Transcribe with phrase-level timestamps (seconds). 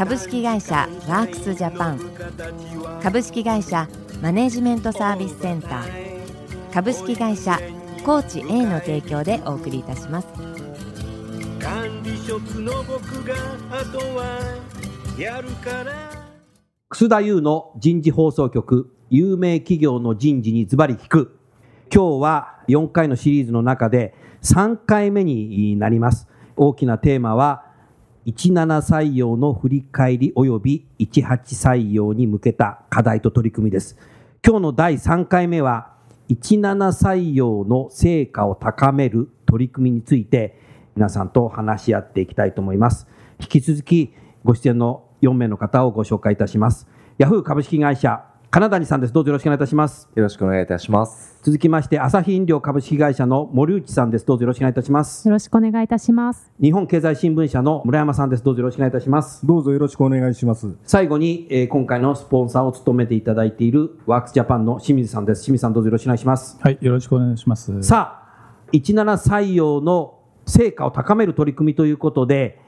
[0.00, 2.00] 株式会社ワークスジャパン。
[3.02, 3.86] 株式会社
[4.22, 6.72] マネジメントサービスセンター。
[6.72, 7.60] 株式会社
[8.02, 10.28] コーチ A の提供でお送りいたします。
[11.60, 13.34] 管理職の僕が
[13.70, 14.38] あとは
[15.18, 15.92] やるから。
[16.88, 21.38] 楠田優の人事放送局有名企業の人事にズバリ聞く。
[21.94, 26.26] 今日は4回のシリーズの中で3回目になります。
[26.56, 27.66] 大きなテーマは
[28.32, 33.96] 17採用の振り返り及び18採用に向けた課題と取り組みです。
[34.46, 35.92] 今日の第3回目は
[36.28, 36.38] 17
[36.92, 40.60] 採用の成果を高める取り組みについて
[40.94, 43.06] 皆さんと話し合っていきたいと思います。
[43.40, 46.86] 引き続きご出演の4名の方をご紹介いたします。
[47.18, 49.12] ヤフー株式会社金谷さんです。
[49.12, 50.08] どうぞよろしくお願いいたします。
[50.12, 51.38] よろしくお願いいたします。
[51.44, 54.26] 続きまして、朝日飲料株式会社の森内さんです。
[54.26, 55.28] どうぞよろしくお願いいたします。
[55.28, 56.50] よろしくお願いいたします。
[56.60, 58.42] 日本経済新聞社の村山さんです。
[58.42, 59.46] どうぞよろしくお願いいたします。
[59.46, 60.76] どうぞよろしくお願いします。
[60.82, 65.44] 最後に、えー、今回のスポンサーを務めていただいているワークスジャパンの清水さんです。
[65.44, 66.58] 清水さんどうぞよろしくお願いします。
[66.60, 67.80] はい、よろしくお願いします。
[67.84, 72.59] さあ、17採用の成果を高める取り組みということで、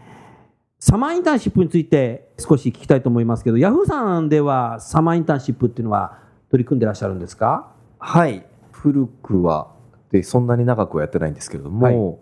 [0.84, 6.18] サマーインターンシップについて少し聞きたいと思いますけど、ヤフーさんではサマーインターンシップっていうのは
[6.50, 7.72] 取り組んでらっしゃるんですか？
[8.00, 8.44] はい。
[8.72, 9.68] 古くは
[10.10, 12.18] でそんなに長くはやってないんですけれども、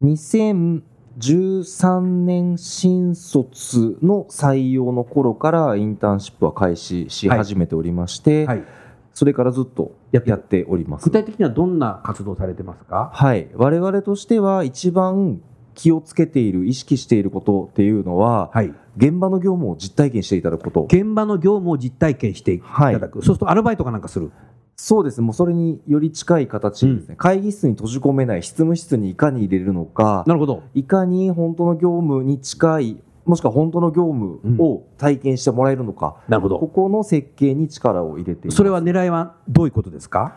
[0.00, 8.58] はい、2013年新卒の採用の頃からインターンシップは開始し始めておりまして、はい。
[8.58, 8.66] はい、
[9.14, 11.04] それからずっとやっております。
[11.04, 13.12] 具体的にはどんな活動されてますか？
[13.14, 13.48] はい。
[13.54, 15.40] 我々としては一番
[15.76, 20.84] 気をつけている意識していることっていうのは、はい、現場の業務を実体験していただくこと。
[20.84, 22.60] 現場の業務を実体験してい。
[22.60, 24.32] ただく、はい、そうするとアルバイトかなんかする？
[24.74, 25.24] そうですね。
[25.24, 30.62] もうそれにより近い形ですね、うん、会議室に閉じ込めない執務室にいかに入れるのかなるほど。
[30.74, 36.58] いかに本当の業務に近いもしくは本当の業務を体験してもらえるのか、うん、なるほど。
[36.58, 40.36] ここの設計に力を入れていそれは狙いはどういうことですか？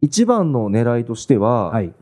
[0.00, 1.92] 一番の狙いとしては、はい、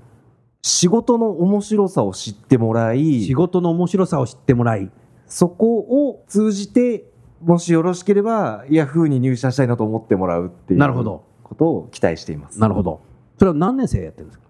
[0.62, 4.90] 仕事の面白さを知ってもらい仕事の面白さを知ってもらい。
[5.26, 7.10] そこを通じて
[7.42, 11.24] もしよろしければヤフーに入社したいなと思ってもらうっていうなるほど。
[11.42, 12.58] ことを期待しています。
[12.58, 13.00] なるほど。
[13.38, 14.46] それは何年生やってるんですか？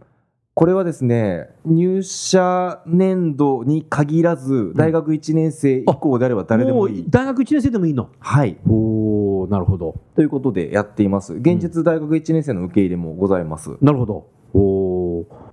[0.55, 8.09] これはですね入社年度に限らず大学1年生以降であれば誰でもいい、うん、大学1年生でもいいの？
[8.19, 8.57] はい。
[8.67, 10.01] おおなるほど。
[10.15, 11.35] ということでやっています。
[11.35, 14.29] 現実大学1年生の受け入れもございます、うん、なるほど。
[14.55, 14.86] お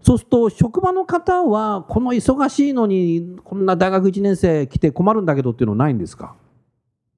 [0.04, 6.36] そうすると職場の方はこの忙しいのにこんな大学1年生来て困るんだけどっていうのはないんですか？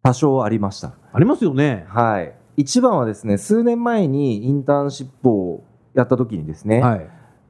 [0.04, 0.94] 多少ありました。
[1.12, 1.86] ありますよね。
[1.90, 2.34] はい。
[2.58, 5.64] 一番はですね数年前にインターンシップを
[5.96, 7.10] やった時にですね、はい、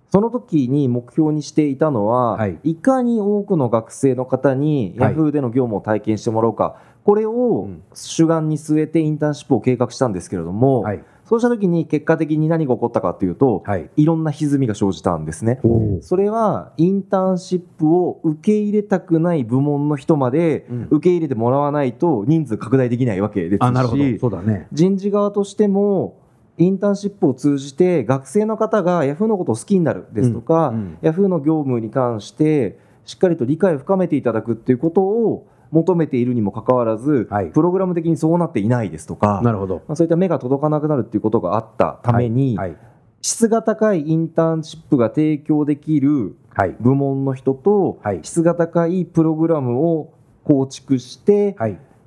[0.09, 15.59] その時に目標にしていたのは、はい、いかに多くの学生の方にヤフーでの業務を体験してもらおうか、はい、これを主眼に据えてインターンシップを計画したんですけれども、はいそうした時に結果的に何が起こったかというと、はい、いろんな歪みが生じたんですね。
[16.01, 26.19] それはインターンシップを受け入れたくない部門の人まで受け入れてもらわないと人数拡大できないわけですし、そうだね、人事側としても
[26.57, 42.69] インターンシップを通じて学生の方がヤフーのことを好きになるですとか、うんうん、ヤフーの業務に関してしっかりと理解を深めていただくっていうことを求めているにもかかわらず、はい、プログラム的にそうなっていないですとかなるほど、まあ、そういった目が届かなくなるっていうことがあったために、はい。
[42.69, 42.77] はい、
[43.21, 46.37] 質が高いインターンシップが提供できる
[46.79, 50.13] 部門の人と、質が高いプログラムを
[50.45, 51.57] 構築して、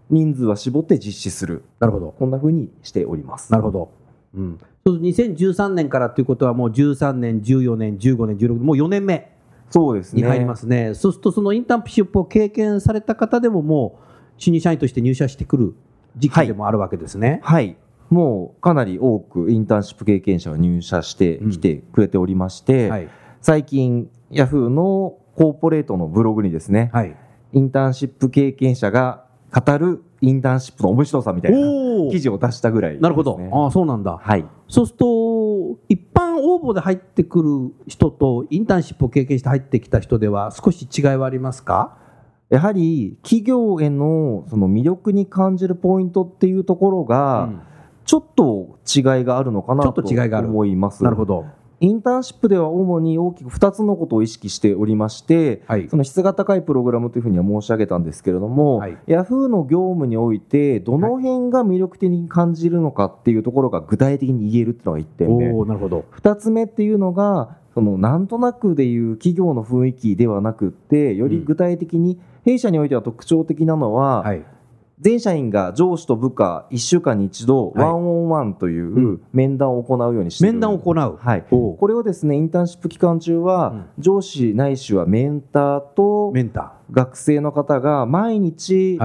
[0.08, 1.64] 人数は絞って実施する。
[1.80, 2.14] なるほど。
[2.18, 3.52] こんなふうにしております。
[3.52, 3.90] なるほど、
[4.34, 9.37] うん、2013年からということはもう13年14年15年16年もう4年目
[9.70, 10.22] そうですね。
[10.22, 10.94] に入りますね。
[10.94, 14.04] そうすると、そのインターンシップを経験された方でも、もう、
[14.38, 15.74] 新入社員として入社してくる
[16.16, 17.40] 時期でもあるわけですね。
[17.42, 17.76] はい、はい
[18.10, 23.08] もうかなり多くインターンシップ経験者が入社してきてくれておりまして、うんはい、
[23.40, 27.16] 最近、ヤフーのコーポレートのブログにですね、はい、
[27.52, 31.58] インターンシップ経験者が語るインターンシップの面白さみたいな
[32.10, 33.40] 記事を出したぐらい、ね、なるほど。
[33.52, 34.18] ああ、そうなんだ。
[34.20, 34.44] はい。
[34.68, 41.96] そうすると、一般応募で入ってくる人と、インターンシップを経験して入ってきた人では、少し違いはありますか？
[42.50, 47.50] やはり企業へのその魅力に感じるポイントっていうところが、
[48.06, 51.04] ちょっと違いがあるのかなと思います。
[51.04, 51.44] なるほど
[51.80, 65.64] インターンシップでは主に大きく2つのことを意識しておりまして、はい、その質が高いプログラムというふうには申し上げたんですけれども、はい、ヤフーの業務においてどの辺が魅力的に感じるのかっていうところが具体的に言えるっていうのが1点目。
[65.66, 66.04] なるほど。
[66.16, 74.44] 2つ目っていうのがそのなんとなくでいう企業の雰囲気ではなくってより具体的に、弊社においては特徴的なのは、はい
[75.00, 86.32] 全社員が上司と部下1週間に一度、ワンオンワンという面談を行うようにして面談を行う、はい、これをですねインターンシップ期間中は、上司ないしはメンターと
[86.90, 88.98] 学生の方が毎日、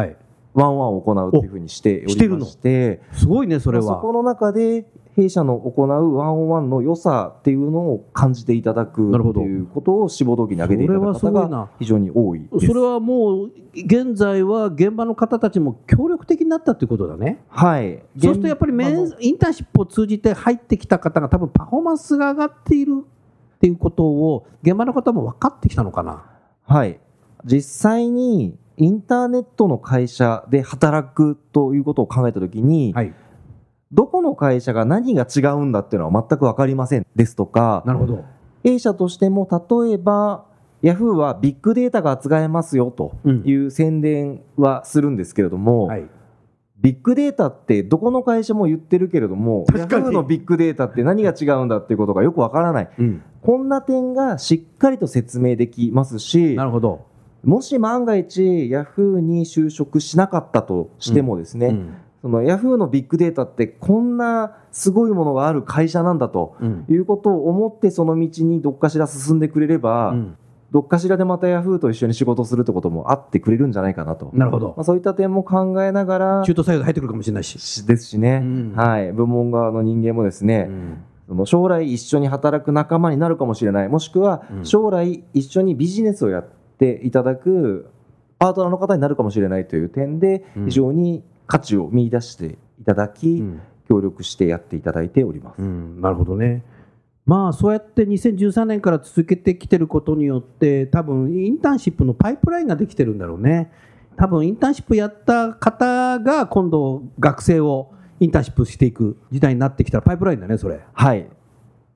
[0.53, 3.01] ワンワンを行うというふうにしておりまして。
[3.13, 3.83] すごいねそれは。
[3.83, 4.85] そこの中で
[5.15, 17.43] 弊社の行うワンオンワンの良さっていうのを感じていただくということを志望動機に挙げていただく方が非常に多いそれはもう現在は現場の方たちも協力的になったということだね。
[17.49, 18.03] はい。
[18.19, 26.25] そうするとやっぱりメンインターンシップを通じて入ってきた方が多分パフォーマンスが上がっているっていうことを現場の方も分かってきたのかな。
[26.65, 26.99] はい。
[27.45, 33.13] 実際にインターネットの会社で働くということを考えたときに、はい
[33.93, 38.25] どこの会社が何が違うんだっていうのは全く分かりませんですとか、なるほど。
[38.63, 40.45] A 社としても例えば、
[40.81, 46.05] ヤフーはビッグデータが扱えますよという宣伝はするんですけれども、うんはい、
[46.81, 57.05] ビッグデータってどこの会社も言ってるけれども、ヤフーのビッグデータって何が違うんだっていうことがよくわからない、うん、こんな点がしっかりと説明できますし、なるほど。
[57.43, 61.93] もし万が一、ヤフーに就職しなかったとしてもですね、うん、
[62.23, 66.55] そのヤフーのビッグデータってこんなすごいものがある会社なんだと
[66.87, 70.37] いうことを思ってその道にどっかしら進んでくれれば、うん、
[70.71, 74.31] どっかしらでまたヤフーと一緒に仕事するってこともあってくれるんじゃないかなと。
[74.33, 74.73] なるほど。
[74.77, 76.43] まあ、そういった点も考えながら。
[76.45, 77.85] 中途採用で入ってくるかもしれないし。
[77.85, 78.39] ですしね。
[78.41, 79.11] うん、はい。
[79.11, 83.89] 部門側の人間もですね、うん、その将来一緒に働く仲間になるかもしれない。
[83.89, 86.47] もしくは将来一緒にビジネスをやっ
[86.79, 87.89] ていただく
[88.39, 91.21] パートナーの方になるかもしれないという点で、非常に
[91.53, 95.61] 価値を見出していただき、うん、協力してやっていただいております。
[95.61, 96.63] うん、なるほどね。
[97.27, 103.71] まあそうやって2013年から続けてきてることによって多分インターンシップのパイプラインができてるんだろうね。
[104.17, 110.79] 多分インターンシップやった方が今度学生をインターンシップしていく時代になってきたらパイプラインだねそれ。
[110.91, 111.29] はい。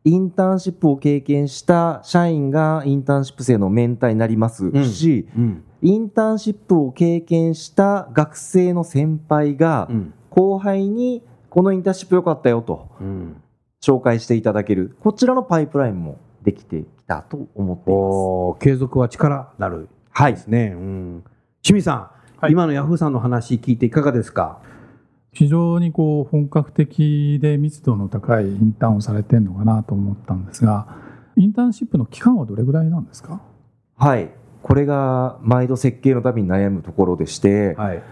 [0.03, 9.89] インターンシップを経験した社員がインターンシップ生のメンターになりますし、うんうん、インターンシップを経験した学生の先輩が
[10.29, 12.89] 後輩にこのインターンシップ良かったよと
[13.81, 14.97] 紹介していただける。
[15.01, 18.65] こちらのパイプラインもできてきたと思っています。
[18.65, 19.53] 継続は力。
[19.57, 19.89] なる。
[20.19, 21.23] ですね、はい、うん、
[21.61, 22.09] 清水さん、
[22.41, 24.59] はい、今のヤフーさんの話聞いていかがですか？
[25.31, 30.97] 非常にこう本格的で密度の高いインターンをされてるのかなと思ったんですが
[31.35, 33.41] インターンシップの期間はどれぐらいなんですか？
[33.95, 34.31] はい
[34.67, 38.03] これが毎度設計のために悩むところでして、はい、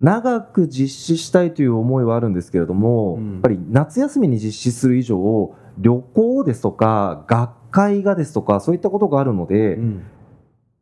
[0.00, 10.04] 長く実施したいという思いはあるんですけれども、うん、やっぱり夏休みに実施する以上旅行ですとか学会がですとかそういったことがあるので、うん、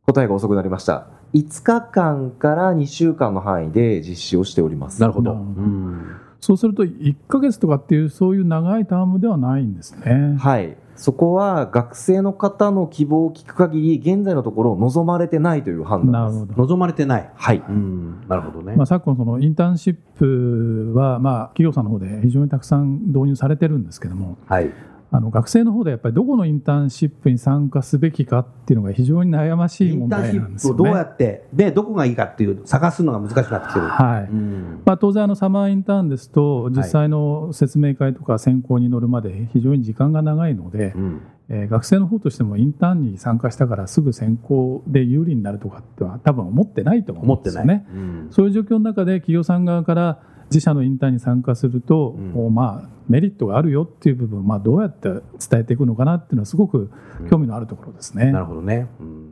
[0.07, 1.07] 答えが遅くなりました。
[1.35, 4.99] 5日間から2週間の範囲で実施をしております。
[4.99, 10.35] なるほど、うん、そうすると1か月とかっていうそういう長いタームではないんですね。
[10.39, 16.59] はいそこは学生の方の希望を聞く限り現在のところ望まれてないという判断です。
[16.59, 17.31] 望まれてない。
[17.33, 24.71] はい、うん、なるほどね、まあ、昨今そのインターンシップは、まあ、企業さんの方で非常にたくさん導入されてるんですけども、はい、
[25.13, 47.85] あの学生の方でやっぱりどこのインターンシップに参加すべきかっていうのが非常に悩ましい問題なんですよ、ね、どうやってでどこがいいかっていう探すのが難しくなってきてる、はい、うん、まあ、当然あのサマーインターンですと実際の説明会とか選考に乗るまで非常に時間が長いので、うん、えー、学生の方としてもインターンに参加したからすぐ選考で有利になるとかっては多分思ってないと思うんですよね。
[47.93, 50.19] うん、そういう状況の中で企業さん側から
[50.51, 56.91] 自社のインターンに参加すると、うん、まあ、メリットがあるよっていう部分、まあ、どうやって伝えていくのかなっていうのはすごく
[57.29, 58.25] 興味のあるところですね。
[58.25, 59.31] うん、なるほどね、うん、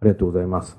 [0.00, 0.76] ありがとうございます。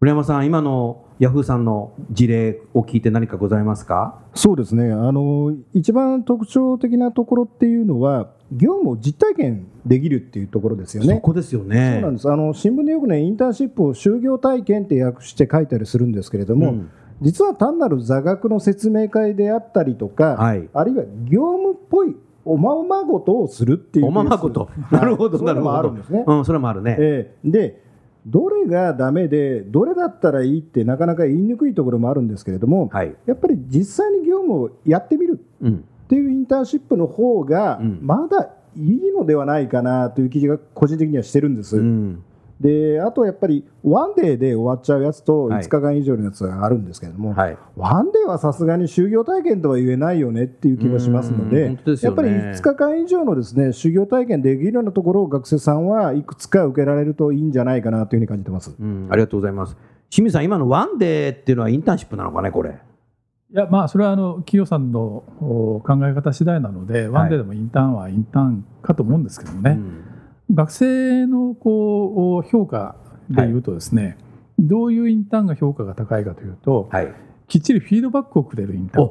[0.00, 4.18] 村山さん、今のヤフーさんの事例を聞いて何かございますか？
[4.34, 11.14] そうですねあの、一番特徴的なところっていうのは、業務を実体験できるっていうところですよね。
[11.14, 11.92] そこですよね。
[11.94, 12.28] そうなんです。
[12.28, 16.90] あの新聞でよくね、インターンシップを就業体験って訳して書いたりするんですけれども、うん
[17.22, 24.68] 実は単なる座学の説明会であったりとか、はい、あるいは業務っぽいおままごとをするっていうおままごと。
[24.90, 27.80] なるほどなるほどあるんですね、うん、それもあるね、えー、で
[28.26, 35.70] どれがダメでどれだったらいいってなかなか言いにくいところもあるんですけれども、はい、やっぱり実際に業務をやってみるっ
[36.08, 41.76] ていうインターンシップの方がまだいいのではないかなという記事が個人的にはしてるんです。
[41.76, 42.24] うん
[42.62, 58.76] であとやっぱりワンデーで終わっちゃうやつと5日間以上のやつがあるんですけれども、はい、ワンデーはさすがに就業体験とは言えないよねっていう気もしますので、ね、やっぱり5日間以上のですね就業体験できるようなところを学生さんはいくつか受けられるといいんじゃないかなというふうに感じてます、
[59.10, 59.76] ありがとうございます。
[60.08, 62.70] 清水さん今のワンデーっていうのはインターンシップなのかねこれ。
[62.70, 70.11] いやまあそれはあの企業さんの考え方次第なので、ワンデーでもインターンはインターンかと思うんですけどね、うん
[70.50, 72.96] 学生のこう評価
[73.30, 74.16] でいうとですね、はい、
[74.60, 77.12] どういうインターンが評価が高いかというと、はい、
[77.48, 79.10] きっちりフィードバックをくれるインターン。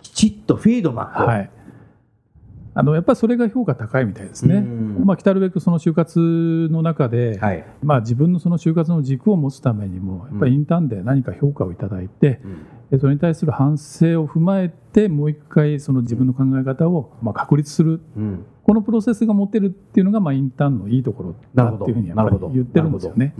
[0.00, 1.50] きちっとフィードバックはい。
[2.74, 4.60] あのやっぱりそれが評価高いみたいですね。
[4.60, 12.40] まあ、来るべくその就活の中で、はい、まあ、自分のその就活の軸を持つためにもやっぱりインターンで何か評価をいただいて、
[12.92, 23.32] うん、それに対する反省を踏まえてもう一回その自分の考え方をまあ確立する、うん、このプロセスが持てるっていうのがまあインターンのいいところだっていうふうにやっぱり言ってるんですよね。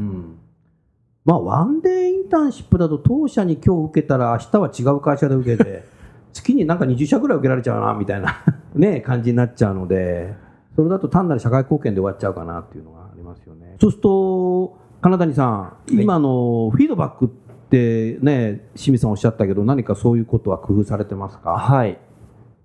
[1.27, 5.85] まあ、ワンデーインターンシップだと当社に今日受けたら明日は違う会社で受けて
[6.33, 8.43] 月になんか20社ぐらい受けられちゃうなみたいな
[8.75, 10.35] ね、感じになっちゃうので、
[10.75, 13.77] それだと単なる社会貢献で終わっちゃうかなっていうのがありますよね。
[13.79, 17.29] そうすると、金谷さん、今のフィードバックっ
[17.69, 21.51] てね、清水さんおっしゃったけど、何かそういうことは工夫されてますか？
[21.59, 21.99] はい。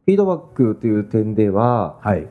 [0.05, 2.27] フィードバックという点では、はい、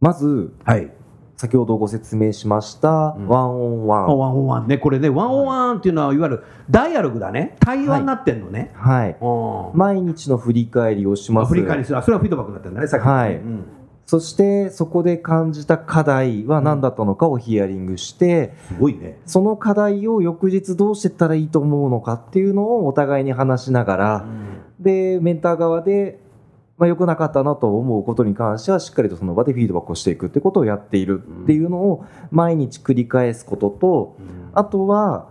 [0.00, 0.90] まず、はい、
[1.36, 4.18] 先ほどご説明しました、ワンオンワン。
[4.18, 8.70] ワンオンワンね、これね、ワンオンワンっていうのは、いわゆるダイアログだね、対話になってんのね。
[8.74, 9.16] はい。
[9.20, 11.48] はい、毎日の振り返りをします。
[11.48, 13.36] 振り返りする、それはフィードバックになってるんだね、さっき、はい。
[13.36, 13.64] うん
[14.06, 19.18] そしてそこで感じた課題は何だったのかをヒアリングして、すごいね。
[19.26, 26.20] その課題を翌日どうしてったらいいと思うのかっていうのをお互いに話しながら、うん、で、メンター側で
[26.78, 34.16] まあ、良くなかったなと思うことに関してはしっかりとその場でフィードバックをしていくってことをやっているっていうのを毎日繰り返すことと、
[34.52, 35.30] あとは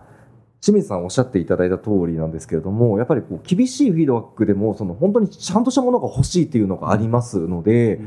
[0.60, 8.00] 清水さんおっしゃっていただいた通りなんですけれどもやっぱりこう厳しいフィードバックでもその本当にちゃんとしたものが欲しいっていうのがありますので。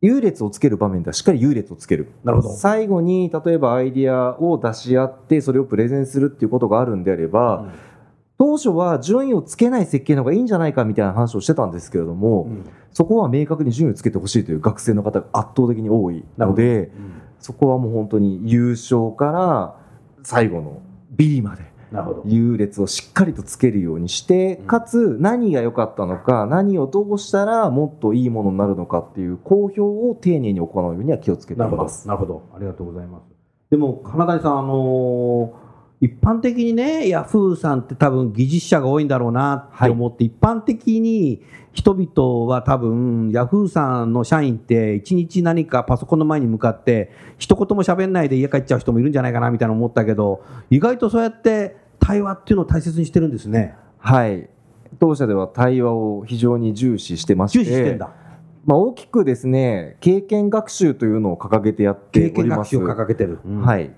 [0.00, 2.12] 優劣をつける場面ではしっかり優劣をつける。
[2.22, 2.54] なるほど。
[2.54, 7.87] 最後に例えばアイディアを出し合ってそれをプレゼンするっていうことがあるんであれば、うん
[8.38, 19.76] 当初は順位をつけない設計の方がいいんじゃないかみたいな話をしてたんですけれども、うん、そこは明確に順位をつけてほしいという学生の方が圧倒的に多いので、うん、そこはもう本当に優勝から
[20.22, 21.64] 最後の B まで
[22.26, 32.06] 優劣をしっかりとつけるようにして、かつ何が良かったのか何をどうしたらもっといいものになるのかっていう公表を丁寧に行うようには気をつけています。
[32.06, 32.48] なるほど。
[32.54, 33.22] ありがとうございます。
[33.70, 35.67] でも金谷さんあのー
[36.00, 53.74] 一般的にね、ヤフーさんって多分技術者が多いんだろうなって思って、はい、一般的に人々は多分、ヤフーさんの社員って一日何かパソコンの前に向かって一言も喋んないで家帰っちゃう人もいるんじゃないかなみたいな思ったけど、意外とそうやって対話っていうのを大切にしてるんですね。
[53.98, 54.48] はい。
[55.00, 57.58] 当社では対話を非常に重視してまして。
[57.58, 58.10] 重視してんだ。
[58.64, 62.70] まあ、大きくですね、経験学習というのを掲げてやっております。
[62.70, 63.38] 経験学習を掲げてる。
[63.44, 63.90] うん、はい。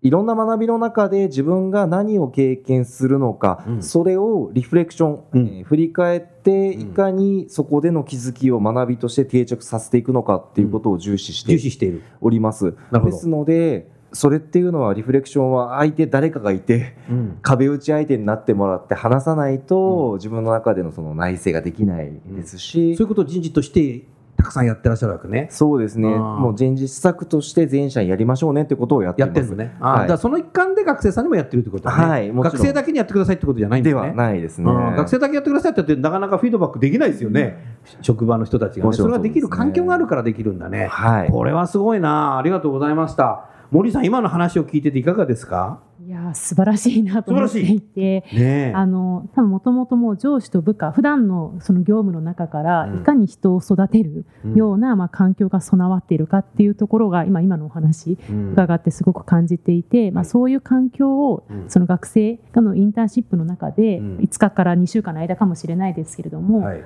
[0.00, 12.02] いろんな学びの中で自分が何を経験するのか、うん、それをリフレクション、うん、えー、振り返っていかにそこでの気づきを学びとして定着させていくのかっていうことを重視して,、重視している。
[12.20, 12.76] おります。
[12.92, 24.06] ですのでそれっていうのはリフレクションは相手誰かがいて、うん、壁打ち相手になってもらって話さないと、自分の中でのその内省ができないですし、そういうことを人事として
[24.38, 25.48] たくさんやってらっしゃるわけね。
[25.50, 26.08] そうですね。
[26.08, 29.76] もう人事施策として全社やりましょうねってことをやってやってるのね。
[29.80, 32.04] はい、だその一環で学生さんにもやってるってことだね。
[32.04, 32.32] はい。
[32.32, 34.00] 学生だけにやってくださいってことじゃないんですね。
[34.00, 34.72] ではないですね。
[34.72, 37.58] 学生だけやってくださいって言ってなかなかフィードバックできないですよね。
[37.98, 40.86] うん、職場の人たちが、ね、それができる環境があるからできるんだね。
[40.86, 41.30] はい。
[41.30, 42.38] これはすごいな。
[42.38, 43.50] ありがとうございました。
[43.72, 45.80] 森さん、今の話を聞いてていかがですか？
[45.82, 45.87] い
[46.28, 47.80] や素晴らしいなと思ってい。
[47.80, 58.18] て、ね、あの多分もともとも上司と部下普段のその業務の中からいかに人を育てるような、うん、まあ、環境が備わっているかっていうところが今今のお話
[58.52, 66.84] 伺ってすごく感じていて、うん、まあ、そういう環境をその学生のインターンシップの中で5日から2週間の間かもしれないですけれども、はい、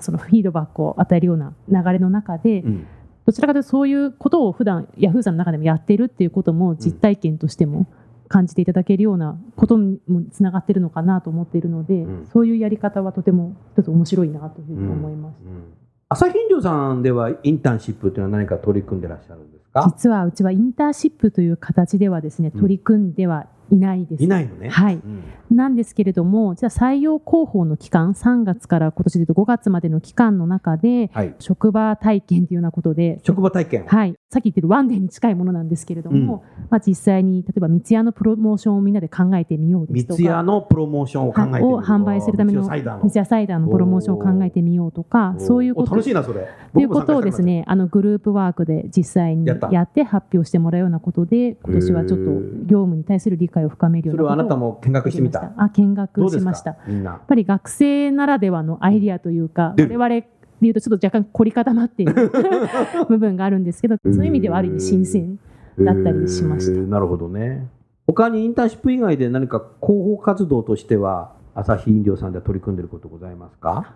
[0.00, 2.86] そのフィードバックを与えるような流れの中で、うん。
[3.26, 7.86] どちらかというとそういうことを普段ヤフーさんの中でもやっているっていうことも実体験としても
[8.34, 15.36] 感じていただけるようなことにもつながっているのかなと思っているので、うん、そういうやり方はとても一つ面白いなというふうに思います。
[15.46, 15.52] うん。
[15.52, 15.62] うん、
[16.08, 19.82] 朝日飲料さんではインターンシップというのは何か取り組んでらっしゃるんですか？
[19.82, 24.22] か実はうちはインターンシップという形ではですね取り組んではいないです。
[24.22, 24.68] いないのね。
[24.68, 24.94] はい。
[24.94, 34.14] うん、なんですけれども、じゃあ採用広報の期間、3月から今年でいうと5月までの期間の中で、はい、職場体験というようなことで、職場体験はい。
[34.30, 45.92] さっき言ってるワンデーに近いものなんですけれども、うん、まあ実際に例えば三ツ矢のプロモーションをみんなで考えてみようですとか、三ツ矢のプロモーションを考えてみよう、を販売するための三ツ矢サイダーのプロモーションを考えてみようとか、そういうこと。
[45.92, 46.48] 楽しいなそれ。
[46.72, 52.24] ということをですね、あのグループワークで実際にやって発表してもらうようなことで、今年はちょっと
[52.66, 55.52] 業務に対する理解を深めるようなあなたも見学してみた？
[55.56, 56.76] あ見学しました。
[56.88, 60.26] やっぱり学生ならではのアイディアというか、我々で
[60.62, 62.32] いうとちょっと若干凝り固まっている
[63.08, 65.38] 部分があるんですけどそういう意味ではある意味新鮮
[65.78, 67.68] だったりしました、なるほどね。
[68.06, 73.94] 他にインターンシップ以外で何か広報活動としては朝日飲料さんでは取り組んでいることございますか？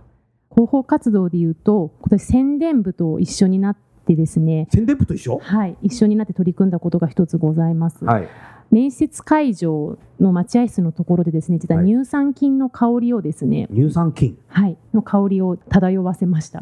[0.50, 5.38] 広報活動でいうと今年宣伝部と一緒になってですね宣伝部と一緒？
[5.42, 8.28] はい一緒になって取り組んだことが一つございます、はい、
[8.70, 14.38] 面接会場の待合室のところでですね実は乳酸菌の香りをですね、はい、乳酸菌。
[14.48, 16.60] はいの香りを漂わせました。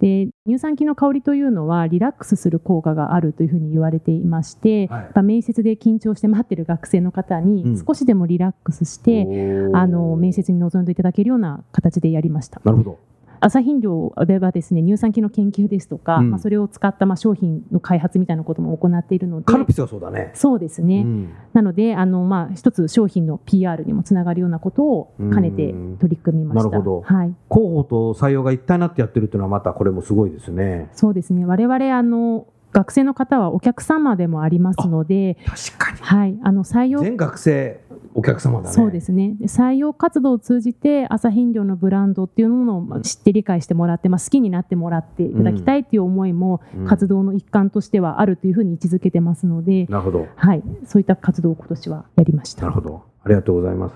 [0.00, 9.70] で乳酸菌の香りというのはリラックスする効果があるというふうに言われていまして、はい、面接で緊張して待ってる学生の方に少しでもリラックスして、う。
[9.70, 12.62] ん、あの面接に臨んでいただけるような形でやりました。
[12.64, 12.98] なるほど
[13.40, 20.30] 朝飲料ではですね乳酸菌の研究ですとか、うん、まあ、それを使ったまあ商品の開発みたいなことも行っているのでカルピスはそうだね。
[20.34, 26.70] そうですね、うん、なのであの、まあ、一つ商品の PR にもつながるようなことを兼ねて取り組みました。
[26.70, 30.88] なるほど、はい、広報と採用が一体になってやってるっていうのはまたこれもすごいですね。
[30.92, 31.44] そうですね。
[31.46, 37.80] 我々あの学生の方はお客様でもありますので確かに、はい、あの採用全学生
[38.14, 38.74] お客様だね。
[38.74, 39.36] そうですね。
[39.42, 52.62] 採用活動を通じて朝飲料のブランドっていうものを知って理解してもらって、まあ、好きになってもらっていただきたいっていう思いも活動の一環としてはあるというふうに位置づけてますので、なるほど、はい、そういった活動を今年はやりました。
[52.62, 53.02] なるほど。
[53.22, 53.94] ありがとうございます。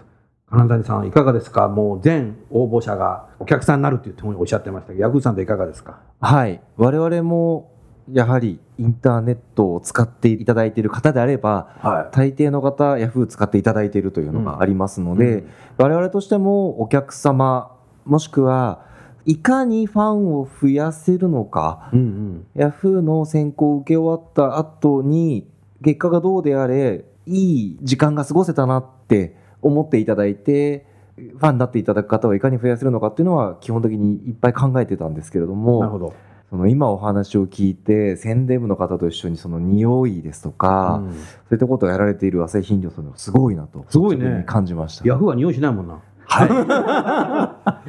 [0.50, 1.68] 金谷さんいかがですか？
[1.68, 5.98] もう全応募者がお客さんになるっていうふうにおっしゃってましたけどヤフーさんでいかがですか？
[6.20, 6.60] はい。
[6.76, 7.73] 我々も
[8.12, 18.84] やはりインターネットを使っていただいている方であれば、はい、大抵の方、ヤフー使っていただいているというのがありますので、うん、我々としてもお客様、もしくは
[19.24, 25.48] いかにファンを増やせるのか、うんうん、ヤフーの選考を受け終わった後に、
[25.82, 30.86] 結果がどうであれ、いい時間が過ごせたなって思っていただいて、
[31.16, 36.14] ファンになっていただく方をいかに増やせるのかっていうのは基本的にいっぱい考えてたんですけれども、なるほど
[36.54, 41.18] その今お話を聞いて宣伝部の方と一緒にその匂いですとか、うん、そ
[41.50, 44.44] ういったことをやられている朝日飲料さんのすごいなとすごいね。
[44.46, 45.04] 感じました。
[45.08, 46.00] ヤフーは匂いしないもんな。
[46.26, 47.82] はい。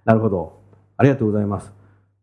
[0.06, 0.60] なるほど。
[0.96, 1.70] ありがとうございます。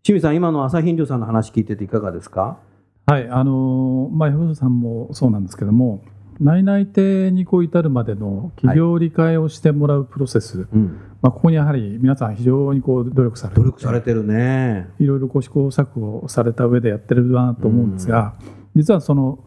[0.01, 2.58] 清水さん今の朝日飲料さんの話聞いてていかがですか？
[3.06, 6.01] はいあのまあヤフーさんもそうなんですけども
[6.39, 14.89] 内々定にこう至るまでの企業理解をしてもらうプロセス、はいうん、まあ、ここにやはり皆さん非常にこう努力されて努力されてるね。
[14.99, 19.39] いろいろこう試行錯誤された上でやってるなと思うんですが、うん、実はその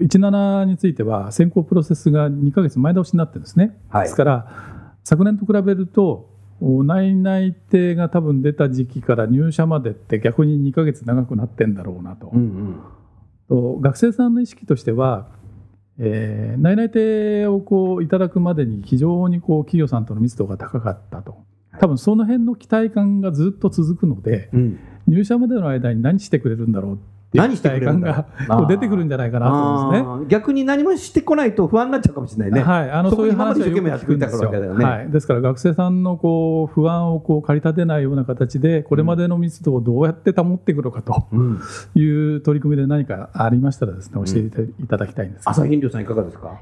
[0.00, 4.46] 17については選考プロセスが2か月前倒しになってるんですね、はい、ですから
[5.04, 12.30] 昨年と比べると内々定が多分出た時期から入社までって逆に2か月長くなってんだろうなと。
[12.32, 12.80] うんうん、
[13.48, 15.28] と学生さんの意識としては
[16.02, 21.36] えー、内々定をこういただくまでに非常にこう企業さんとの密度が高かったと。
[21.78, 26.98] 多分その辺の期待感がずっと続くので、うん、入社までの間に何してくれるんだろう
[27.32, 28.26] 何してくれるんが
[28.68, 30.26] 出てくるんじゃないかなと思うんですね。
[30.28, 32.62] 逆に何もしてこないと不安になっちゃうかもしれないね。
[32.62, 34.50] はい、あのそういう話はよく聞くんですよ。
[34.50, 41.28] はい、ですから学生さんのこう不安をこう駆り立てないような形でこれまでの密度をどうやって保っていくのかと
[41.94, 46.60] いう取り組みで何かありましたらですね教えていただきたいんです、朝日飲料さんいかがですか？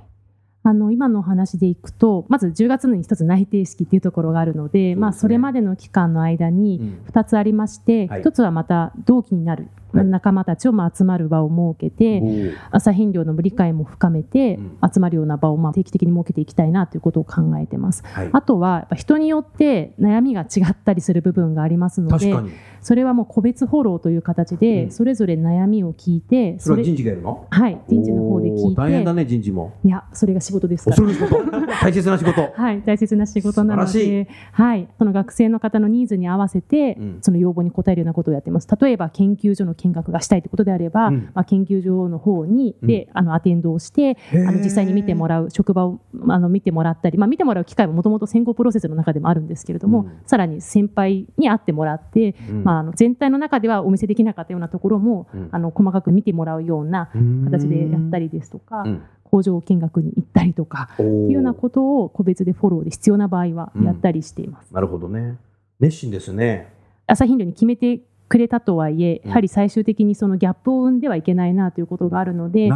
[0.68, 14.59] あの今のお話でいくとまず10月に一つ内定式っていうところがあるので、ね、まあ、それまでの期間の間に2つありまして、うんはい、1つはまた同期になる仲間たちをまあ集まる場を設けて、朝飲料の理解も深めて
[14.94, 18.02] 集まるような場をまあ定期的に設けていきたいなということを考えてます。
[18.04, 22.35] はい、あとは人によって悩みが違ったりする部分がありますので
[22.80, 27.46] それはもう個別フォローという形でそれぞれ悩みを聞いて、うん、それは人事がやるの？
[27.50, 28.76] はい人事の方で聞いて。
[28.76, 29.74] 大変だね人事も。
[29.84, 30.96] いやそれが仕事ですから。
[31.82, 32.40] 大切な仕事。
[32.54, 38.68] はい大切な仕事なのではいその学生の方のニーズに合わせて、うん、その要望に応えるようなことをやってます。
[38.80, 57.11] 例えば研究所の見学がしたいということであれば、うん、まあ、研究所の方にで、あのアテンドをしてあの実際に見てもらう職場をあの見てもらったり、まあ、見てもらう機会はもともと選考プロセスの中でもあるんですけれども、さらに先輩に会ってもらって、まあ、あの全体の中ではお見せできなかったようなところも、あの細かく見てもらうような
[57.44, 58.85] 形でやったりですとか。
[59.31, 64.72] 工場見学に行ったりとかっていうようなことを個別でフォローで必要な場合はやったりしています。
[64.72, 65.37] なるほどね。
[65.81, 66.72] 熱心ですね。
[67.07, 68.00] 朝日飲料に決めて
[68.31, 72.70] くれたとはいえ、やはり最終的にそのギャップを生んではいけないなということがあるので、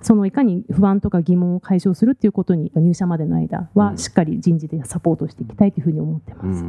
[0.00, 6.62] そのいかに不安とか疑問を解消するということに入社までの間はしっかり人事でサポートしていきたいというふうに思ってます。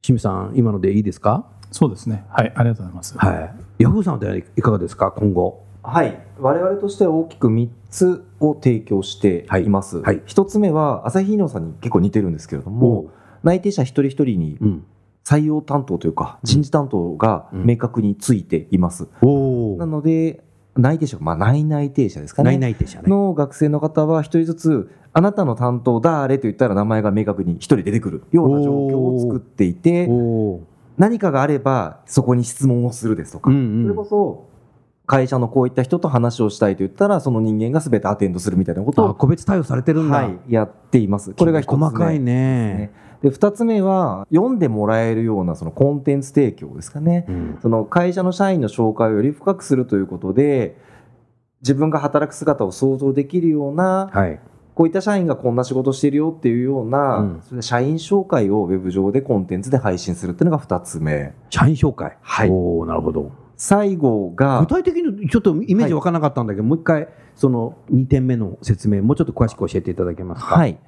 [0.00, 1.50] 清水さん、今のでいいですか？
[1.72, 2.24] そうですね。
[2.30, 3.18] はい、ありがとうございます。
[3.18, 3.82] はい。
[3.82, 5.64] ヤフーさんでいかがですか、今後。
[5.82, 9.96] はい、我々としては大きく3つを提供しています。
[9.96, 13.10] はいはい、1つ目は朝日飲料さんに結構似てるんですけれども、
[13.42, 14.58] 内定者一人一人に
[15.24, 19.08] 採用担当というか、人事担当が明確についています。
[19.22, 20.44] うん、なので、
[20.76, 22.52] 内定者、まあ、内内定者ですかね。
[22.52, 23.08] 内内定者ね。
[23.08, 30.08] の学生の方は一人ずつ、あなたの担当誰と言ったら名前が明確に一人出てくるような状況を作っていて、
[30.98, 34.48] 何かがあればそこに質問をするですとか、うんうん、それこそ
[35.06, 41.34] 会社のこういった人と話をしたいと言ったらその人間が全てアテンドするみたいなことを個別対応されてるんだ、はい、やっています。
[41.34, 42.92] これが一つ目、細かいね。
[43.22, 50.76] で2つ目は読んでもらえるようなそのコンテンツ提供ですかね、うん、その会社の社員の紹介をより深くするということで
[51.60, 54.40] 自分が働く姿を想像できるような、はい、
[54.74, 61.34] こういった社員がこんな仕事してるよっていうような、うん、それ社員紹介をウェブ上でコンテンツで配信するっていうのが2つ目。
[61.50, 62.16] 社員紹介。
[62.22, 62.50] はい。
[62.50, 63.32] おなるほど。
[63.56, 70.56] 最後が具体的にちょっとイメージ分からなかったんだけど、はい、もう一回その2点目の説明もうちょっと詳しく教えていただけますか？
[70.56, 70.78] はい。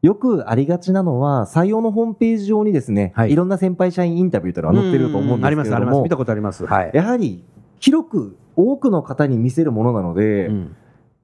[0.00, 6.02] よくありがちなのは、採用のホームページ上にですね、はい、いろんな先輩社員インタビューというのは載ってると思うんですけども、あります。
[6.02, 6.64] 見たことあります。
[6.64, 7.44] はい、やはり
[7.80, 10.76] 広く多くの方に見せるものなので、うん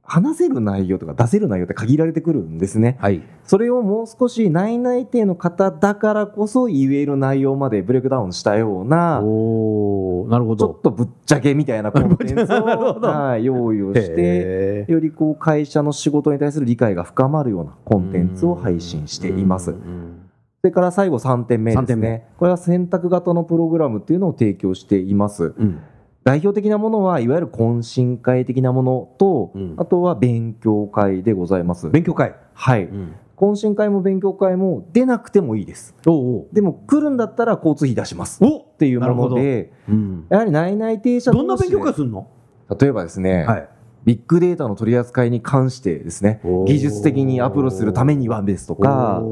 [0.06, 2.98] 話せる内容とか出せる内容って限られてくるんですね。
[3.00, 12.64] はい、それをもう少し内内定の方だからこそ言える内容までブレイクダウンしたような、おなるほどちょっとぶっちゃけみたいなコンテンツを
[13.00, 19.74] はい、用意をして、よりこう会社の仕事に対する理解が深まるようなコンテンツを配信しています。
[20.60, 22.28] それから最後3点目ですね。
[22.38, 25.54] これは選択型のプログラムっていうのを提供しています。
[25.58, 25.78] うん
[26.24, 31.90] 代表的なものはいわゆる懇親会的なものと、うん、あとは勉強会でございます。
[31.90, 32.34] 勉強会。
[32.54, 35.94] はい、うん、懇親会も勉強会も出なくてもいいです。
[36.52, 38.42] でも来るんだったら交通費出します。
[38.44, 38.48] っ。
[38.76, 42.26] ていうもので、うん、やはり内々停車どんな勉強会するの？
[42.80, 43.68] 例えばですね、はい、
[44.04, 49.22] ビッグデータの取り扱いに関してですね技術的にアプローチするためにはですとか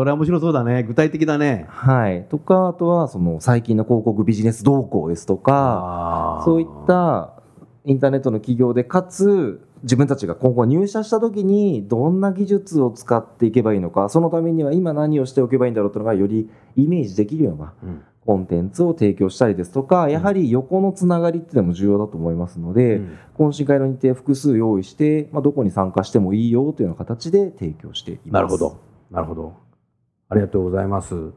[0.00, 0.82] これは面白そうだね。
[0.82, 1.66] 具体的だね。
[1.68, 2.24] はい。
[2.30, 7.34] とかあとはその最近の広告ビジネス動向ですとかそういった
[7.84, 18.02] インターネットの企業でかつ自分たちが今後入社した時にどんな技術を使っていけばいいのかそのためには今何をしておけばいいんだろうというのがよりイメージできるような、うん。
[18.24, 28.30] コンテンツを提供したりですとか、やはり横のつながりっていうのも重要だと思いますので、うん、懇親会の日程複数用意して、まあ、どこに参加してもいいよというような形で提供しています。
[28.32, 28.80] なるほど。
[29.10, 29.69] なるほど。
[30.30, 31.32] ありがとうございます。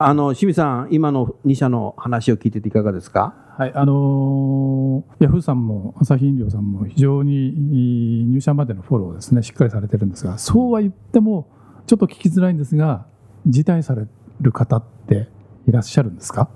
[0.00, 3.34] あの清水さん、今の2社の話を聞いてていかがですか？
[3.56, 11.48] はい、あのー、ヤフーさんも朝日飲料さんも非常に入社までのフォローですね、しっかりされてるんですが、そうは言っても、
[11.86, 13.06] ちょっと聞きづらいんですが、
[13.46, 14.06] 辞退され
[14.40, 15.28] る方って
[15.66, 16.48] いらっしゃるんですか？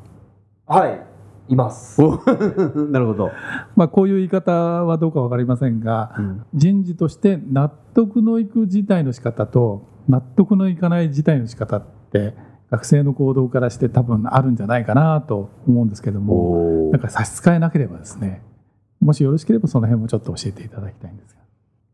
[0.67, 1.03] はい
[1.49, 2.01] います
[2.91, 3.31] なるほど、
[3.75, 12.35] まあ、こういう言い方はどうか分かりませんが、うん、人事として納得のいく事態の仕方と納得のいかない事態の仕方って
[12.71, 18.43] 学生の行動からして多分あるんじゃないかなと思うんですけどもなんか差し支えなければですね
[19.01, 21.41] もしよろしければその辺もちょっと教えていただきたいんですが。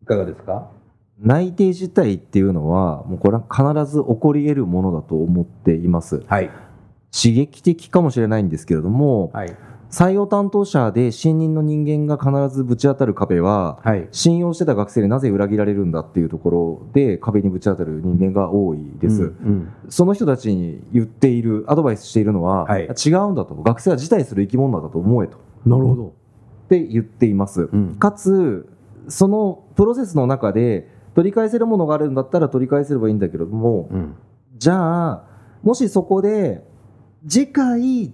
[0.03, 0.71] いかがですか？
[1.19, 6.23] 内定自体っていうのはもうこれは必ず起こり得るものだと思っています。
[6.29, 6.51] はい。
[7.11, 9.57] 刺激的かもしれないんですけれども、はい、
[9.91, 23.55] 採用担当者で新任の人間が必ずぶち当たる壁は、はい、信用してた学生になぜ裏切られるんだっていうところで壁にぶち当たる人間が多いです、うんうん、その人たちに言っているアドバイスしているのは、はい、違うんだと。
[23.55, 25.39] 学生は辞退する生き物だと思えと。
[25.65, 26.07] なるほど。
[26.07, 26.11] っ
[26.69, 28.69] て言っています、うん、かつ
[29.09, 34.15] そのプロセスの中で取り返せるものがあるんだったら取り返せればいいんだけれども、うん、
[34.59, 35.25] じゃあ
[35.63, 36.63] もしそこで
[37.27, 38.13] 次回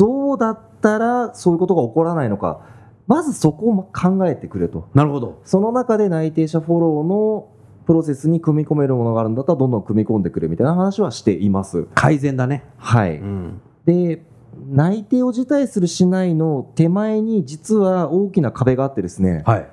[0.00, 2.62] どうだったらそういうことが起こらないのか。
[3.06, 4.88] まずそこを考えてくれと。
[4.94, 5.42] なるほど。
[5.44, 7.48] その中で内定者フォローの
[7.86, 11.86] プロセスに組み込めるものがあるんだったらどんどん組み込んでくれみたいな話はしています。
[11.94, 12.64] 改善だね。
[12.78, 14.22] はい、うん、で
[14.70, 19.68] 内定を辞退するしないの手前に実は大きな壁があってですね、はい、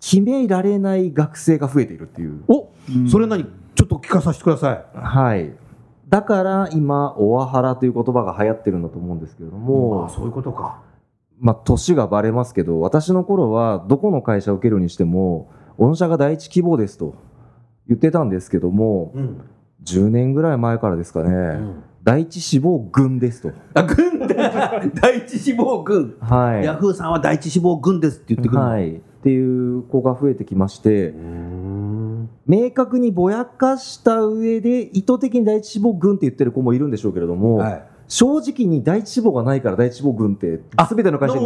[0.00, 2.42] 決められない学生が増えているっていう。
[2.48, 2.70] お
[3.10, 3.44] それ何？
[3.74, 4.84] ちょっと聞かさせてください。
[4.94, 5.52] はい。
[6.10, 10.06] だから今、オワハラという言葉が流行ってるんだと思うんですけれども。
[10.06, 10.82] あそういうことか。
[11.38, 17.14] まあ、年がばれますけど、私の頃はどこの会社を受けるにしても、御社が第一希望ですと
[17.86, 19.40] 言ってたんですけども、うん、
[19.84, 23.52] 10年ぐらい前からですかね、うん第一志望軍ですと。
[23.74, 26.14] あ、軍 第一志望軍。
[26.20, 26.64] はい。
[26.64, 28.96] ヤフーさんは第一志望軍ですって言ってくるはい。
[28.96, 31.14] っていう子が増えてきまして、
[32.50, 41.44] 明確にぼやかした上で意図的に第一志望軍って言ってる子もいるんでしょうけれども、はい、正直に第一志望がないから第一志望軍って全ての会社に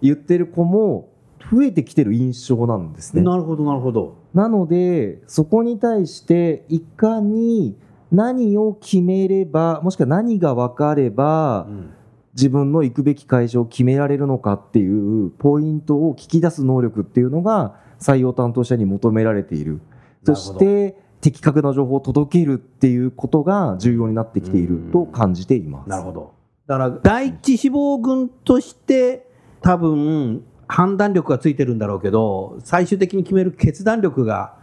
[0.00, 1.10] 言ってる子も
[1.52, 3.20] 増えてきてる印象なんですね。
[3.20, 4.16] なるほどなるほど。
[4.32, 7.76] なのでそこに対していかに
[8.10, 11.90] 何を決めればもしくは何が分かれば、うん
[12.36, 19.80] 自分の行くべき会社を決められるのかっていうポイントを聞き出す能力っていうのが採用担当者に求められている
[20.24, 25.88] そして的確な情報を届けるっていうことが重要になってきていると感じています。
[25.88, 26.34] なるほど。
[26.66, 29.26] だから第一志望軍として
[29.60, 34.56] 多分判断力がついてるんだろうけど最終的に決める決断力が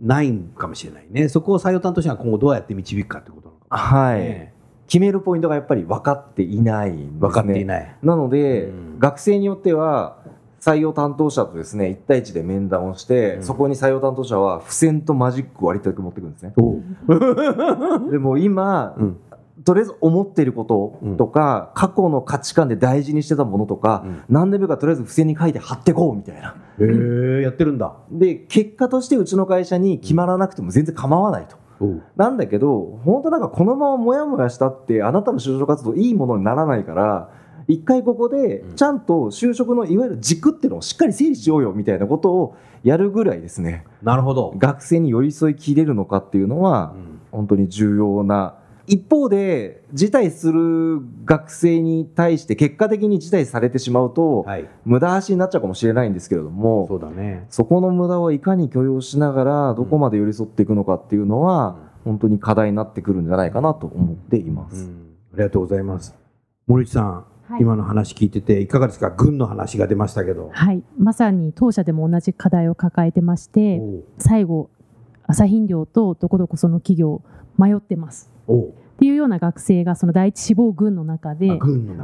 [0.00, 1.28] ないかもしれないね。
[1.28, 4.52] そこを採用担当者が今後どうやって導くかってことなのか、ね、はい。
[4.86, 7.96] 決めるポイントがやっぱり分かっていないね、分かっていない。
[8.02, 10.22] なので、うん、学生によっては
[10.60, 16.52] 採用担当者とですね1対1で面談をして、うん、そこに採用担当者は付箋とマジックを割りたく持ってくるんですね。
[18.10, 19.16] でも今、うん、
[19.64, 26.54] とりあえず思っていることとか、過去の価値観で大事にしてたものとか、何でもかとりあえず付箋に書いて貼ってこうみたいな。
[26.80, 27.94] へえやってるんだ。
[28.10, 31.56] で結果としてうちの会社に決まらなくても全然構わないと。
[32.16, 37.30] なんだけど本当なんかこのままモヤモヤしたってあなたの就職活動いいものにならないから
[37.68, 43.84] 一回ここでちゃんと就職のいわゆる軸っていうのをしっかり整理しようよみたいなことをやるぐらいですね。
[44.02, 44.54] なるほど。
[44.56, 46.94] 学生に寄り添いきれるのかっていうのは
[47.30, 48.56] 本当に重要な。
[48.86, 61.76] 一方で辞退する学生に対して結果的に辞退されてしまうと、はい、無駄足になっちゃうかもしれないんですけれどもそうだ、ね、そこの無駄をいかに許容しながらどこまで寄り添っていくのかっていうのは、
[62.06, 66.16] うん、本当に課題になってくるんじゃないかなと思っています、うん、ありがとうございます。
[66.66, 69.10] 森内さんはい、今の話聞いてていかがですか？
[69.10, 70.50] 軍の話が出ましたけど。
[70.52, 70.82] はい。
[70.98, 73.80] まさに当社でも同じ課題を抱えてまして
[74.18, 74.68] 最後
[75.26, 77.22] 朝飲料とどこどこその企業
[77.56, 78.30] 迷ってます
[78.98, 81.50] っていうような学生がその第一志望軍の中で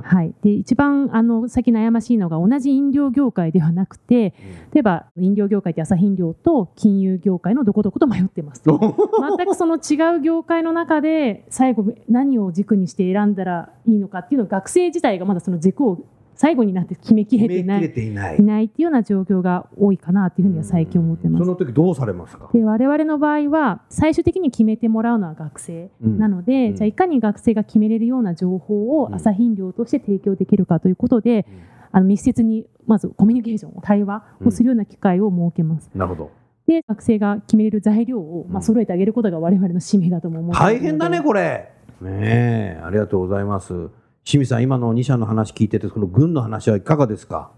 [0.04, 4.32] はい、で一番あの最近悩ましいのが同じ飲料業界ではなくて、
[4.72, 8.62] 例えば飲料業界って朝飲料と金融業界のどこどこと迷ってます。
[8.70, 15.98] 全くその違う業界の中で最後何を軸にして選んだらいいのかっていうのを学生自体がまだその軸を
[16.34, 17.84] 最後になって決めきれてない。
[17.86, 18.38] いない。
[18.38, 21.44] いないっていうような状況が多いかなというふうには最近思ってます。
[21.44, 22.50] その時どうされますか？
[22.52, 35.90] で我々の場合は最終的に決めてもらうのは学生なので、うん、じゃあいかに学生が決めれるような情報を朝飲料として提供できるかということで、うん、あの密接にまずコミュニケーション対話をするような機会を設けます。
[35.92, 36.30] うん、なるほど。
[36.66, 41.70] で学生が決めれる材料を、まあ、揃えてあげることが我々の使命だと思う大変だねこれ。
[42.00, 43.88] ねありがとうございます
[44.24, 47.50] 清水さん、今の2社の話聞いてて、この軍の話はいかがですか？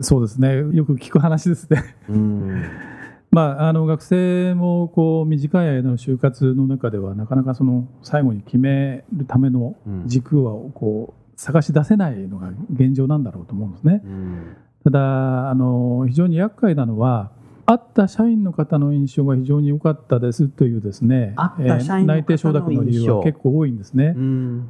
[0.00, 1.94] そうですね、よく聞く話ですね。
[2.08, 2.62] うん。
[3.30, 14.02] まあ、あの学生もこう短い間の就活の中ではなかなかその最後に決めるための軸をこう探し出せないのが現状なんだろうと思うんですね。
[14.04, 14.42] うん、
[14.82, 17.30] ただあの非常に厄介なのは
[17.70, 24.16] 会った社員の方の印象が非常に良かったですというですね、えー、内定承諾の理由は結構多いんですね。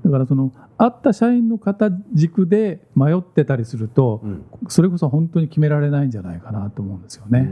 [0.04, 7.48] だからその会った社員の方軸で迷ってたりすると、うん、それこそ本当に決められないんじゃないかなと思うんですよね。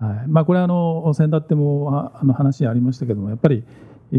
[0.00, 0.26] はい。
[0.26, 3.62] まあ、これはあの先だってもあの話ありましたけどもやっぱり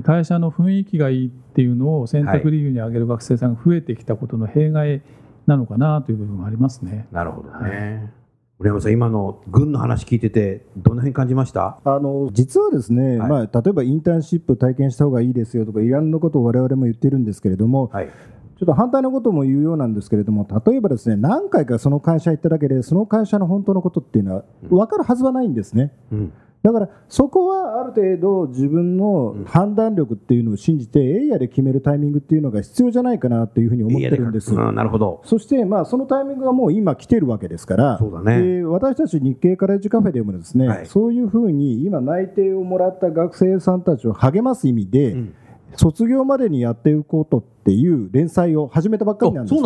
[0.01, 5.01] 会社の雰囲気がいいっていうのを選択理由に挙げる学生さんが増えてきたことの弊害
[5.45, 7.05] なのかなという部分がありますね。
[7.11, 8.16] なるほどね、はい
[8.59, 11.79] 森山さん、今の軍の話聞いてて、どんなふうに感じました？
[11.85, 25.91] あの実はですね、はい、まあ、例えばインターンシップ体験した方がいいですよとか、いろんなことを我々も言ってるんですけれども、はい、ちょっと反対のことも言うようなんですけれども、例えばですね何回かその会社行っただけで、その会社の本当のことっていうのは分かるはずはないんですね。
[26.11, 26.33] うん
[26.67, 34.53] だからそこはある程度自分の判断力っていうのを信じてエイヤで決めるタイミングっていうのが必要じゃないかなというふうに思ってるんです。
[34.53, 35.21] なるほど。
[35.23, 45.35] そしてまあそのタイミングがもう今来てるわけですからそうだ、ね、私たち日経カレッジカフェでもですね、はい、そういうふうに今内定をもらった学生さんたちを励ます意味で、うん
[45.77, 49.61] 卒業までにやっていこうとっていう連載を始めたばっかりなんですね。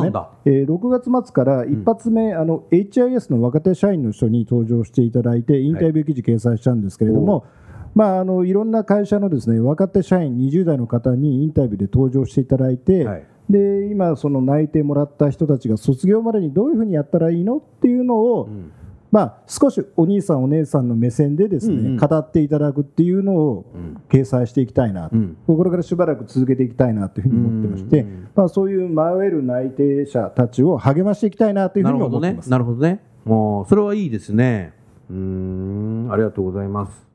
[0.45, 7.49] えー、6月末から一発目、うん、あの HIS の若手社員の人に登場していただいてインタビュー記事掲載したんですけれども、はい
[7.93, 18.71] まあ、あのいろんな会社のですね若手社員20代の方にインタビューで登場していただいて、はい、で今、その内定もらった人たちが卒業までにどういうふうにやったらいいのっていうのを、うん
[19.11, 23.65] まあ、少しお兄さん、お姉さんの目線でですね、うんうん、語っていただくっていうのを
[24.09, 32.49] 掲載していきたいなと、うん、これからしばらく続けていきたいなというふうに思ってまして、うんうん、まあ、そういう迷える内定者たちを励ましていきたいなというふうに思ってます。
[32.49, 32.87] なるほどね。
[32.87, 33.11] なるほどね。
[33.25, 34.73] もう、それはいいですね。
[35.09, 37.05] うん、ありがとうございます。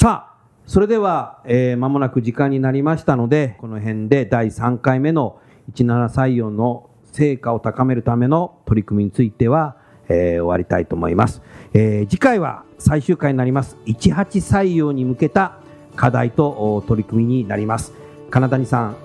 [0.00, 0.32] さあ、
[0.64, 5.38] それでは、えー、間もなく時間になりましたので、この辺で第3回目の
[5.74, 9.76] 17採用の成果を高めるための取り組みについては、
[10.08, 13.76] えー、終わりたいと思います、えー、次回は最終回になります。
[13.86, 15.58] 18採用に向けた
[15.94, 17.92] 課題と取り組みになります。
[18.30, 18.96] 金谷さん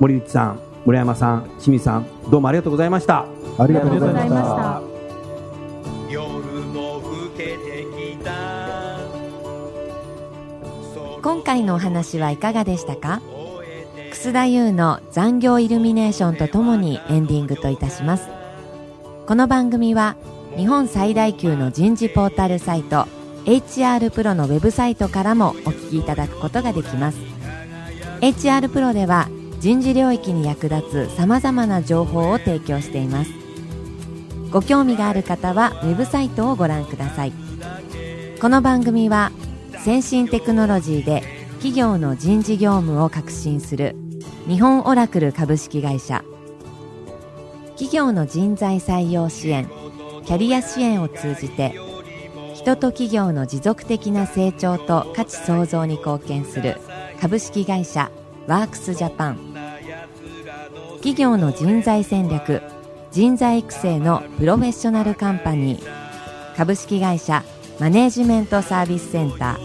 [0.00, 3.26] 森内さん村山さん清水さんどうもありがとうございました。
[3.58, 4.82] ありがとうございました。
[11.22, 13.22] 今回のお話はいかがでしたか？
[14.10, 18.28] 楠田優の残業イルミネーションとともにエンディングといたします
[19.26, 20.16] この番組は
[20.54, 23.06] 日本最大級の人事ポータルサイト
[23.46, 27.18] HR プロのウェブサイトからもお聞きいただくことができます。
[28.20, 33.30] HR プロでは人事領域に役立つ様々な情報を提供しています。
[34.50, 37.32] ご興味がある方はウェブサイトをご覧ください。
[38.42, 39.32] この番組は
[39.78, 41.22] 先進テクノロジーで
[41.54, 43.96] 企業の人事業務を革新する
[44.46, 46.22] 日本オラクル株式会社
[47.74, 49.68] 企業の人材採用支援
[50.24, 51.74] キャリア支援を通じて
[52.54, 56.78] 人と企業の持続的な成長と価値創造に貢献する
[57.20, 58.10] 株式会社
[58.46, 59.54] ワークスジャパン。
[60.96, 62.62] 企業の人材戦略
[63.10, 66.56] 人材育成のプロフェッショナルカンパニー。
[66.56, 67.44] 株式会社
[67.80, 69.58] マネージメントサービスセンタ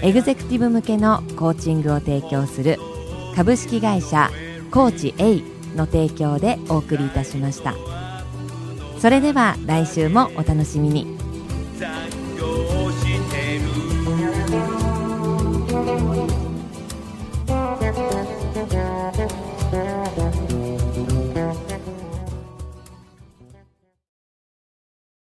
[0.00, 0.06] ー。
[0.06, 2.78] エグゼクティブ向けのコーチングを提供する
[3.36, 4.30] 株式会社
[4.70, 7.74] コーチ A の提供でお送りいたしました。
[8.98, 11.18] それでは来週もお楽しみに。